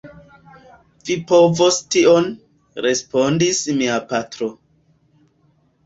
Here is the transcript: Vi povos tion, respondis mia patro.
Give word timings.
Vi 1.09 1.17
povos 1.33 1.77
tion, 1.97 2.27
respondis 2.87 3.63
mia 3.79 4.03
patro. 4.15 4.53